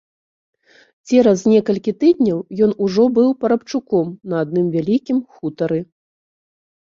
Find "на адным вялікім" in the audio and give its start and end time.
4.33-5.17